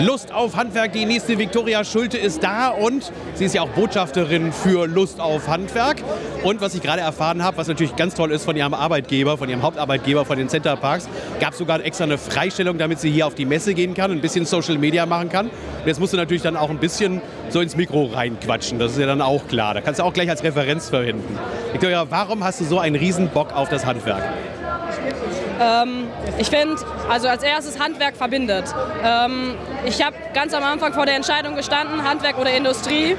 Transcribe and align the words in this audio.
Lust 0.00 0.32
auf 0.32 0.56
Handwerk, 0.56 0.92
die 0.92 1.04
nächste 1.04 1.38
Viktoria 1.38 1.84
Schulte 1.84 2.18
ist 2.18 2.42
da 2.42 2.68
und 2.68 3.12
sie 3.34 3.44
ist 3.44 3.54
ja 3.54 3.62
auch 3.62 3.68
Botschafterin 3.68 4.52
für 4.52 4.86
Lust 4.86 5.20
auf 5.20 5.48
Handwerk. 5.48 6.02
Und 6.42 6.60
was 6.60 6.74
ich 6.74 6.82
gerade 6.82 7.02
erfahren 7.02 7.42
habe, 7.42 7.56
was 7.56 7.68
natürlich 7.68 7.94
ganz 7.96 8.14
toll 8.14 8.32
ist 8.32 8.44
von 8.44 8.56
ihrem 8.56 8.74
Arbeitgeber, 8.74 9.38
von 9.38 9.48
ihrem 9.48 9.62
Hauptarbeitgeber, 9.62 10.24
von 10.24 10.38
den 10.38 10.48
Center 10.48 10.76
Parks, 10.76 11.08
gab 11.40 11.52
es 11.52 11.58
sogar 11.58 11.84
extra 11.84 12.04
eine 12.04 12.18
Freistellung, 12.18 12.78
damit 12.78 13.00
sie 13.00 13.10
hier 13.10 13.26
auf 13.26 13.34
die 13.34 13.44
Messe 13.44 13.74
gehen 13.74 13.94
kann 13.94 14.10
und 14.10 14.18
ein 14.18 14.22
bisschen 14.22 14.44
Social 14.44 14.78
Media 14.78 15.06
machen 15.06 15.28
kann. 15.28 15.46
Und 15.46 15.86
jetzt 15.86 16.00
musst 16.00 16.12
du 16.12 16.16
natürlich 16.16 16.42
dann 16.42 16.56
auch 16.56 16.70
ein 16.70 16.78
bisschen 16.78 17.20
so 17.48 17.60
ins 17.60 17.76
Mikro 17.76 18.06
reinquatschen. 18.06 18.78
Das 18.78 18.92
ist 18.92 18.98
ja 18.98 19.06
dann 19.06 19.20
auch 19.20 19.46
klar. 19.46 19.74
Da 19.74 19.80
kannst 19.80 20.00
du 20.00 20.04
auch 20.04 20.12
gleich 20.12 20.30
als 20.30 20.42
Referenz 20.42 20.88
verwenden. 20.88 21.38
Viktoria, 21.72 22.06
warum 22.08 22.42
hast 22.44 22.60
du 22.60 22.64
so 22.64 22.78
einen 22.78 22.96
riesen 22.96 23.28
Bock 23.28 23.54
auf 23.54 23.68
das 23.68 23.84
Handwerk? 23.84 24.22
Ähm, 25.60 26.08
ich 26.38 26.48
finde, 26.48 26.76
also 27.08 27.28
als 27.28 27.42
erstes 27.42 27.78
Handwerk 27.78 28.16
verbindet. 28.16 28.64
Ähm, 29.04 29.54
ich 29.84 30.04
habe 30.04 30.16
ganz 30.34 30.54
am 30.54 30.64
Anfang 30.64 30.92
vor 30.92 31.06
der 31.06 31.16
Entscheidung 31.16 31.56
gestanden, 31.56 32.08
Handwerk 32.08 32.38
oder 32.38 32.52
Industrie. 32.52 33.16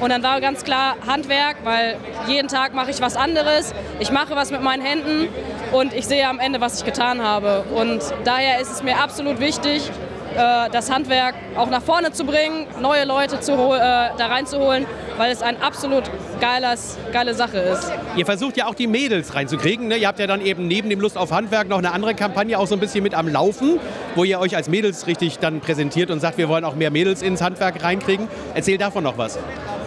Und 0.00 0.10
dann 0.10 0.22
war 0.24 0.40
ganz 0.40 0.64
klar 0.64 0.96
Handwerk, 1.06 1.58
weil 1.62 1.96
jeden 2.26 2.48
Tag 2.48 2.74
mache 2.74 2.90
ich 2.90 3.00
was 3.00 3.14
anderes. 3.14 3.72
Ich 4.00 4.10
mache 4.10 4.34
was 4.34 4.50
mit 4.50 4.60
meinen 4.60 4.82
Händen 4.82 5.28
und 5.70 5.92
ich 5.94 6.06
sehe 6.06 6.28
am 6.28 6.40
Ende, 6.40 6.60
was 6.60 6.78
ich 6.78 6.84
getan 6.84 7.22
habe. 7.22 7.64
Und 7.72 8.02
daher 8.24 8.60
ist 8.60 8.72
es 8.72 8.82
mir 8.82 8.98
absolut 8.98 9.38
wichtig, 9.38 9.90
äh, 10.34 10.70
das 10.70 10.90
Handwerk 10.90 11.34
auch 11.56 11.70
nach 11.70 11.82
vorne 11.82 12.12
zu 12.12 12.24
bringen, 12.24 12.66
neue 12.80 13.04
Leute 13.04 13.40
zu, 13.40 13.52
äh, 13.52 13.56
da 13.78 14.26
reinzuholen, 14.28 14.86
weil 15.16 15.30
es 15.30 15.42
eine 15.42 15.62
absolut 15.62 16.04
geiles, 16.40 16.98
geile 17.12 17.34
Sache 17.34 17.58
ist. 17.58 17.92
Ihr 18.16 18.26
versucht 18.26 18.56
ja 18.56 18.66
auch 18.66 18.74
die 18.74 18.86
Mädels 18.86 19.34
reinzukriegen. 19.34 19.88
Ne? 19.88 19.96
Ihr 19.96 20.08
habt 20.08 20.18
ja 20.18 20.26
dann 20.26 20.40
eben 20.40 20.66
neben 20.66 20.90
dem 20.90 21.00
Lust 21.00 21.16
auf 21.16 21.30
Handwerk 21.30 21.68
noch 21.68 21.78
eine 21.78 21.92
andere 21.92 22.14
Kampagne 22.14 22.58
auch 22.58 22.66
so 22.66 22.74
ein 22.74 22.80
bisschen 22.80 23.02
mit 23.02 23.14
am 23.14 23.28
Laufen, 23.28 23.78
wo 24.14 24.24
ihr 24.24 24.40
euch 24.40 24.56
als 24.56 24.68
Mädels 24.68 25.06
richtig 25.06 25.38
dann 25.38 25.60
präsentiert 25.60 26.10
und 26.10 26.20
sagt, 26.20 26.38
wir 26.38 26.48
wollen 26.48 26.64
auch 26.64 26.74
mehr 26.74 26.90
Mädels 26.90 27.22
ins 27.22 27.42
Handwerk 27.42 27.82
reinkriegen. 27.82 28.28
Erzähl 28.54 28.78
davon 28.78 29.04
noch 29.04 29.18
was. 29.18 29.38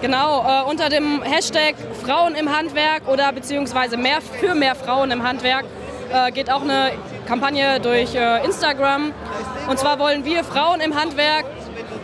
Genau, 0.02 0.42
äh, 0.42 0.70
unter 0.70 0.90
dem 0.90 1.22
Hashtag 1.24 1.76
Frauen 2.04 2.36
im 2.36 2.56
Handwerk 2.56 3.08
oder 3.08 3.32
beziehungsweise 3.32 3.98
mehr 3.98 4.20
für 4.22 4.54
mehr 4.54 4.76
Frauen 4.76 5.12
im 5.12 5.24
Handwerk 5.24 5.66
äh, 6.14 6.32
geht 6.32 6.52
auch 6.52 6.62
eine 6.62 6.92
Kampagne 7.26 7.80
durch 7.80 8.16
äh, 8.16 8.45
Instagram. 8.45 9.12
Und 9.68 9.80
zwar 9.80 10.00
wollen 10.00 10.26
wir 10.26 10.44
Frauen 10.44 10.80
im 10.81 10.95
Handwerk, 10.95 11.45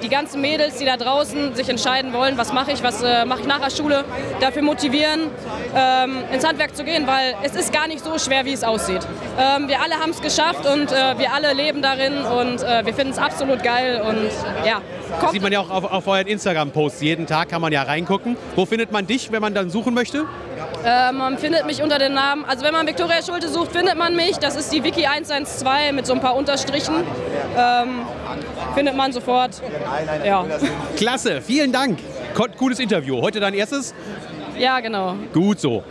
die 0.02 0.10
ganzen 0.10 0.42
Mädels, 0.42 0.78
die 0.78 0.86
da 0.86 0.98
draußen 0.98 1.56
sich 1.56 1.70
entscheiden 1.70 2.14
wollen, 2.14 2.38
was 2.38 2.54
mache 2.54 2.72
ich, 2.72 2.84
was 2.84 3.04
äh, 3.04 3.26
mache 3.26 3.42
ich 3.42 3.48
nach 3.48 3.60
der 3.60 3.70
Schule, 3.70 4.04
dafür 4.40 4.64
motivieren, 4.64 5.30
ähm, 5.76 6.24
ins 6.34 6.46
Handwerk 6.46 6.76
zu 6.76 6.84
gehen, 6.84 7.06
weil 7.08 7.36
es 7.44 7.56
ist 7.56 7.72
gar 7.72 7.88
nicht 7.88 8.04
so 8.04 8.18
schwer, 8.18 8.46
wie 8.46 8.54
es 8.54 8.64
aussieht. 8.64 9.06
Ähm, 9.40 9.68
wir 9.68 9.82
alle 9.82 9.96
haben 10.00 10.12
es 10.12 10.22
geschafft 10.22 10.66
und 10.66 10.92
äh, 10.92 11.18
wir 11.18 11.34
alle 11.34 11.54
leben 11.54 11.82
darin 11.82 12.24
und 12.24 12.64
äh, 12.64 12.86
wir 12.86 12.94
finden 12.94 13.12
es 13.12 13.20
absolut 13.20 13.64
geil 13.64 14.02
und 14.02 14.30
ja. 14.66 14.82
Kommt. 15.20 15.32
Sieht 15.34 15.42
man 15.42 15.52
ja 15.52 15.60
auch 15.60 15.70
auf, 15.70 15.84
auf 15.92 16.08
euren 16.08 16.28
Instagram-Posts. 16.28 17.02
Jeden 17.02 17.28
Tag 17.28 17.50
kann 17.50 17.62
man 17.62 17.72
ja 17.72 17.84
reingucken. 17.84 18.38
Wo 18.56 18.66
findet 18.66 18.92
man 18.92 19.08
dich, 19.08 19.32
wenn 19.32 19.42
man 19.42 19.54
dann 19.54 19.70
suchen 19.70 19.94
möchte? 19.94 20.26
Äh, 20.86 21.12
man 21.12 21.38
findet 21.38 21.66
mich 21.66 21.82
unter 21.84 22.00
dem 22.00 22.14
Namen, 22.14 22.44
also 22.46 22.64
wenn 22.64 22.74
man 22.74 22.88
Viktoria 22.88 23.22
Schulte 23.22 23.50
sucht, 23.50 23.72
findet 23.72 23.98
man 23.98 24.16
mich. 24.16 24.38
Das 24.38 24.56
ist 24.56 24.72
die 24.72 24.84
Wiki 24.84 25.06
112 25.06 25.92
mit 25.92 26.06
so 26.06 26.14
ein 26.14 26.22
paar 26.22 26.36
Unterstrichen. 26.36 26.96
Ähm, 27.58 28.02
findet 28.74 28.96
man 28.96 29.12
sofort. 29.12 29.62
Ja. 30.26 30.46
Klasse, 30.98 31.42
vielen 31.42 31.72
Dank. 31.72 32.00
Cooles 32.58 32.80
Interview. 32.80 33.22
Heute 33.22 33.40
dein 33.40 33.54
erstes? 33.54 33.94
Ja, 34.58 34.80
genau. 34.80 35.16
Gut 35.34 35.60
so. 35.60 35.84